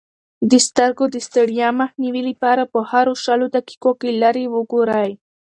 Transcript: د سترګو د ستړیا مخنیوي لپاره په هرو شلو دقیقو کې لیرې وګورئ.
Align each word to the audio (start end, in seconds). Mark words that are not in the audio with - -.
د 0.51 0.53
سترګو 0.67 1.05
د 1.09 1.15
ستړیا 1.27 1.67
مخنیوي 1.81 2.21
لپاره 2.29 2.63
په 2.73 2.79
هرو 2.89 3.13
شلو 3.23 3.45
دقیقو 3.55 3.91
کې 3.99 4.09
لیرې 4.21 4.45
وګورئ. 4.55 5.11